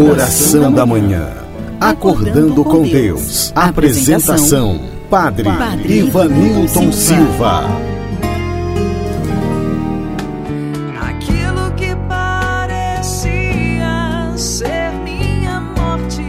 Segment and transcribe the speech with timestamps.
[0.00, 1.28] Oração da Manhã.
[1.78, 3.52] Acordando com Deus.
[3.54, 4.80] Apresentação:
[5.10, 5.46] Padre,
[5.84, 7.64] Ivanilton Silva.
[11.02, 13.82] Aquilo que parecia
[14.36, 16.24] ser minha morte,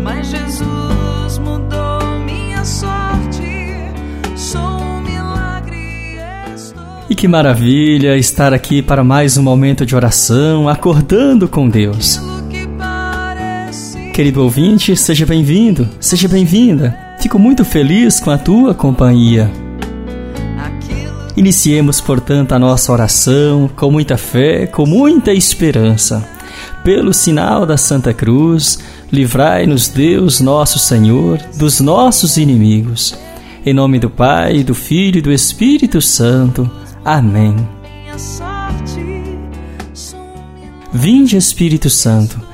[0.00, 3.90] mas Jesus mudou minha sorte.
[4.36, 6.20] Sou um milagre.
[6.54, 6.84] Estou...
[7.10, 12.33] E que maravilha estar aqui para mais um momento de oração, acordando com Deus.
[14.14, 16.96] Querido ouvinte, seja bem-vindo, seja bem-vinda.
[17.18, 19.50] Fico muito feliz com a tua companhia.
[21.36, 26.24] Iniciemos, portanto, a nossa oração com muita fé, com muita esperança.
[26.84, 28.78] Pelo sinal da Santa Cruz,
[29.10, 33.18] livrai-nos Deus nosso Senhor dos nossos inimigos.
[33.66, 36.70] Em nome do Pai, do Filho e do Espírito Santo.
[37.04, 37.56] Amém.
[40.92, 42.53] Vinde, Espírito Santo,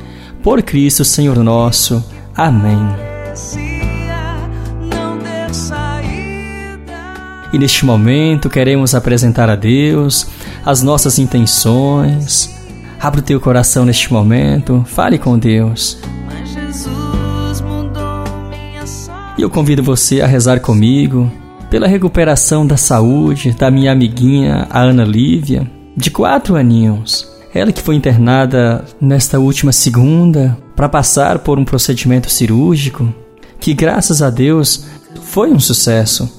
[0.43, 2.03] Por Cristo Senhor nosso.
[2.35, 2.79] Amém.
[7.53, 10.27] E neste momento queremos apresentar a Deus
[10.65, 12.49] as nossas intenções.
[12.99, 15.99] Abra o teu coração neste momento, fale com Deus.
[19.37, 21.31] E eu convido você a rezar comigo
[21.69, 27.30] pela recuperação da saúde da minha amiguinha, a Ana Lívia, de quatro aninhos.
[27.53, 33.13] Ela que foi internada nesta última segunda para passar por um procedimento cirúrgico
[33.59, 34.85] que, graças a Deus,
[35.21, 36.31] foi um sucesso.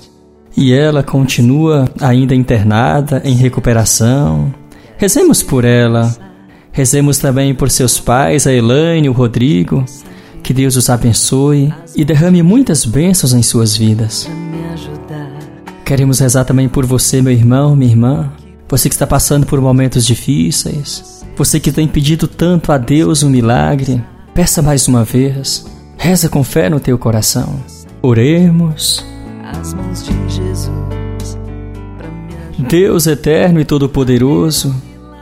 [0.56, 4.52] E ela continua ainda internada, em recuperação.
[4.96, 6.14] Rezemos por ela.
[6.72, 9.84] Rezemos também por seus pais, a Elaine e o Rodrigo.
[10.42, 14.28] Que Deus os abençoe e derrame muitas bênçãos em suas vidas.
[15.84, 18.32] Queremos rezar também por você, meu irmão, minha irmã.
[18.72, 21.22] Você que está passando por momentos difíceis.
[21.36, 24.02] Você que tem pedido tanto a Deus um milagre.
[24.32, 25.66] Peça mais uma vez.
[25.98, 27.62] Reza com fé no teu coração.
[28.00, 29.04] Oremos.
[29.44, 31.38] As mãos de Jesus.
[32.66, 34.74] Deus eterno e todo-poderoso,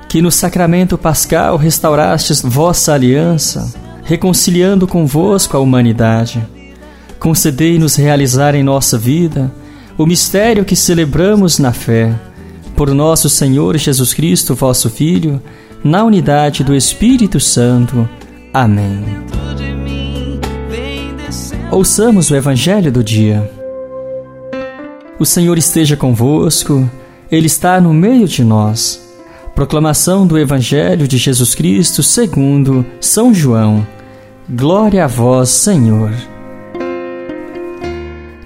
[0.08, 3.74] que no sacramento pascal restaurastes vossa aliança,
[4.04, 6.40] reconciliando convosco a humanidade,
[7.18, 9.52] concedei-nos realizar em nossa vida
[9.98, 12.14] o mistério que celebramos na fé,
[12.80, 15.38] por nosso Senhor Jesus Cristo, vosso Filho,
[15.84, 18.08] na unidade do Espírito Santo.
[18.54, 19.04] Amém.
[21.70, 23.52] Ouçamos o Evangelho do dia.
[25.18, 26.88] O Senhor esteja convosco,
[27.30, 28.98] Ele está no meio de nós.
[29.54, 33.86] Proclamação do Evangelho de Jesus Cristo segundo São João.
[34.48, 36.14] Glória a vós, Senhor.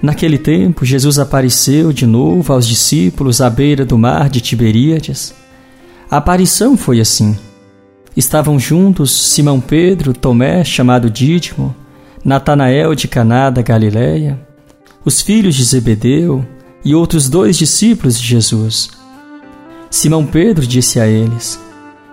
[0.05, 5.33] Naquele tempo, Jesus apareceu de novo aos discípulos à beira do mar de Tiberíades.
[6.11, 7.35] A aparição foi assim.
[8.15, 11.75] Estavam juntos Simão Pedro, Tomé, chamado Dídimo,
[12.23, 14.39] Natanael de Caná da Galileia,
[15.03, 16.45] os filhos de Zebedeu
[16.83, 18.91] e outros dois discípulos de Jesus.
[19.89, 21.59] Simão Pedro disse a eles: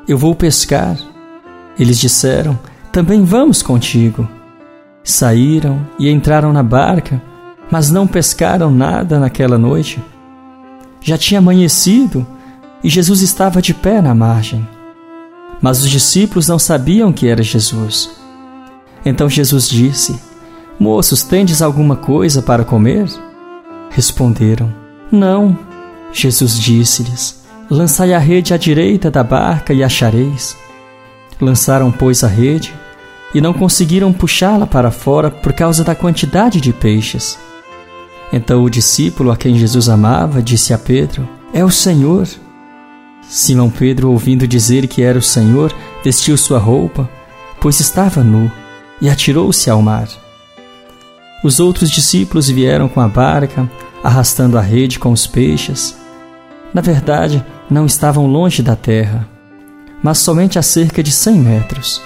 [0.08, 0.98] Eu vou pescar.
[1.78, 2.58] Eles disseram:
[2.90, 4.26] Também vamos contigo.
[5.04, 7.20] Saíram e entraram na barca,
[7.72, 9.98] mas não pescaram nada naquela noite.
[11.00, 12.26] Já tinha amanhecido
[12.84, 14.68] e Jesus estava de pé na margem.
[15.58, 18.10] Mas os discípulos não sabiam que era Jesus.
[19.06, 20.14] Então Jesus disse:
[20.78, 23.08] Moços, tendes alguma coisa para comer?
[23.88, 24.70] Responderam:
[25.10, 25.58] Não.
[26.12, 30.54] Jesus disse-lhes: Lançai a rede à direita da barca e achareis.
[31.40, 32.74] Lançaram, pois, a rede
[33.34, 37.38] e não conseguiram puxá-la para fora por causa da quantidade de peixes.
[38.32, 42.26] Então o discípulo a quem Jesus amava disse a Pedro: É o Senhor.
[43.28, 47.08] Simão Pedro, ouvindo dizer que era o Senhor, vestiu sua roupa,
[47.60, 48.50] pois estava nu,
[49.00, 50.08] e atirou-se ao mar.
[51.44, 53.70] Os outros discípulos vieram com a barca,
[54.02, 55.96] arrastando a rede com os peixes.
[56.74, 59.28] Na verdade, não estavam longe da terra,
[60.02, 62.00] mas somente a cerca de cem metros.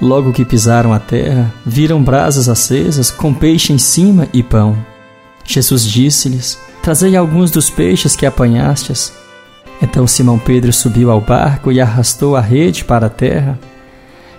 [0.00, 4.76] Logo que pisaram a terra, viram brasas acesas com peixe em cima e pão.
[5.48, 9.14] Jesus disse-lhes: Trazei alguns dos peixes que apanhastes.
[9.80, 13.58] Então Simão Pedro subiu ao barco e arrastou a rede para a terra.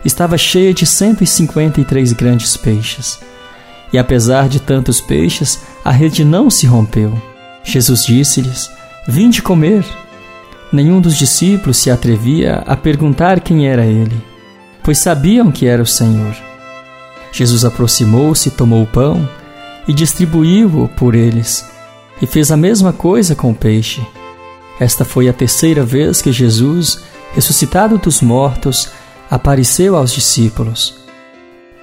[0.05, 3.19] estava cheia de 153 grandes peixes.
[3.91, 7.19] E apesar de tantos peixes, a rede não se rompeu.
[7.63, 8.69] Jesus disse-lhes:
[9.07, 9.83] Vinde comer.
[10.71, 14.15] Nenhum dos discípulos se atrevia a perguntar quem era ele,
[14.83, 16.35] pois sabiam que era o Senhor.
[17.31, 19.27] Jesus aproximou-se, tomou o pão
[19.89, 21.67] e distribuiu-o por eles,
[22.21, 24.05] e fez a mesma coisa com o peixe.
[24.79, 26.99] Esta foi a terceira vez que Jesus,
[27.33, 28.91] ressuscitado dos mortos,
[29.31, 30.93] apareceu aos discípulos.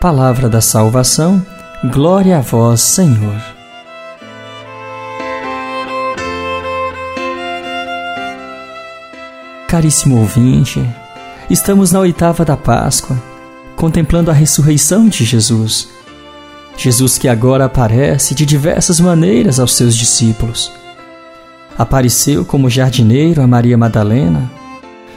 [0.01, 1.45] Palavra da salvação,
[1.93, 3.43] glória a vós, Senhor.
[9.67, 10.81] Caríssimo ouvinte,
[11.51, 13.21] estamos na oitava da Páscoa,
[13.75, 15.96] contemplando a ressurreição de Jesus.
[16.77, 20.71] Jesus que agora aparece de diversas maneiras aos seus discípulos.
[21.79, 24.51] Apareceu como jardineiro a Maria Madalena,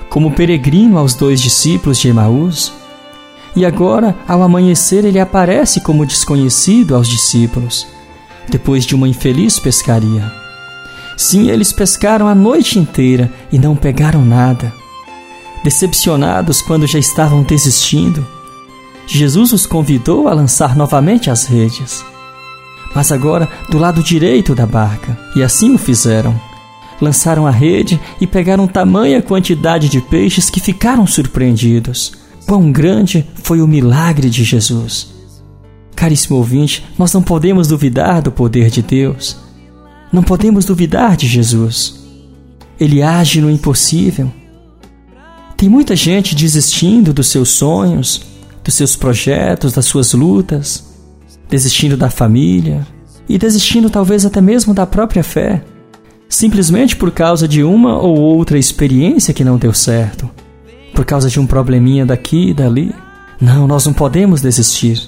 [0.10, 2.72] como peregrino aos dois discípulos de Emaús,
[3.56, 7.88] e agora, ao amanhecer, ele aparece como desconhecido aos discípulos,
[8.48, 10.32] depois de uma infeliz pescaria.
[11.18, 14.72] Sim, eles pescaram a noite inteira e não pegaram nada.
[15.64, 18.26] Decepcionados quando já estavam desistindo,
[19.18, 22.06] Jesus os convidou a lançar novamente as redes.
[22.94, 26.40] Mas agora do lado direito da barca, e assim o fizeram.
[27.02, 32.14] Lançaram a rede e pegaram tamanha quantidade de peixes que ficaram surpreendidos.
[32.46, 35.08] Quão grande foi o milagre de Jesus!
[35.96, 39.38] Caríssimo ouvinte, nós não podemos duvidar do poder de Deus.
[40.14, 42.00] Não podemos duvidar de Jesus.
[42.80, 44.32] Ele age no impossível.
[45.58, 48.29] Tem muita gente desistindo dos seus sonhos,
[48.70, 50.86] dos seus projetos, das suas lutas,
[51.50, 52.86] desistindo da família
[53.28, 55.64] e desistindo talvez até mesmo da própria fé,
[56.30, 60.30] simplesmente por causa de uma ou outra experiência que não deu certo,
[60.94, 62.94] por causa de um probleminha daqui e dali.
[63.42, 65.02] Não, nós não podemos desistir.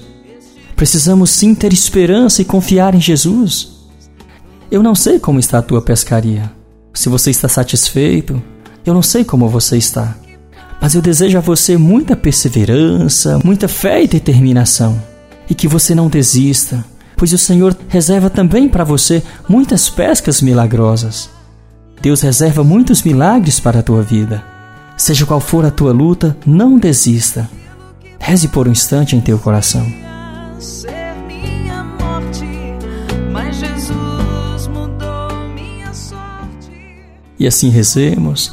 [0.74, 3.86] Precisamos sim ter esperança e confiar em Jesus.
[4.72, 6.50] Eu não sei como está a tua pescaria.
[6.92, 8.42] Se você está satisfeito,
[8.84, 10.16] eu não sei como você está.
[10.82, 15.00] Mas eu desejo a você muita perseverança, muita fé e determinação.
[15.48, 16.84] E que você não desista,
[17.16, 21.30] pois o Senhor reserva também para você muitas pescas milagrosas.
[22.00, 24.42] Deus reserva muitos milagres para a tua vida.
[24.96, 27.48] Seja qual for a tua luta, não desista.
[28.18, 29.86] Reze por um instante em teu coração.
[37.38, 38.52] E assim rezemos: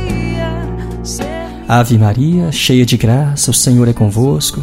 [1.73, 4.61] Ave Maria, cheia de graça, o Senhor é convosco.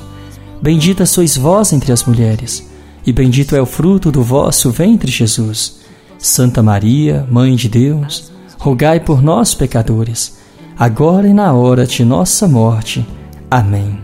[0.61, 2.69] Bendita sois vós entre as mulheres,
[3.07, 5.79] e bendito é o fruto do vosso ventre, Jesus.
[6.19, 10.37] Santa Maria, Mãe de Deus, rogai por nós, pecadores,
[10.79, 13.07] agora e na hora de nossa morte.
[13.51, 13.99] Amém.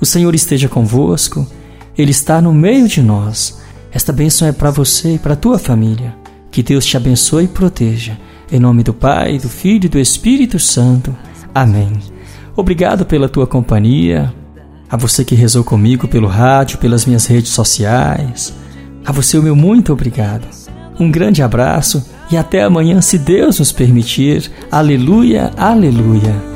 [0.00, 1.44] O Senhor esteja convosco,
[1.98, 3.60] Ele está no meio de nós.
[3.90, 6.14] Esta bênção é para você e para a tua família.
[6.52, 8.16] Que Deus te abençoe e proteja.
[8.52, 11.12] Em nome do Pai, do Filho e do Espírito Santo.
[11.52, 12.14] Amém.
[12.56, 14.32] Obrigado pela tua companhia,
[14.88, 18.54] a você que rezou comigo pelo rádio, pelas minhas redes sociais.
[19.04, 20.46] A você o meu muito obrigado.
[20.98, 24.50] Um grande abraço e até amanhã, se Deus nos permitir.
[24.70, 26.55] Aleluia, aleluia.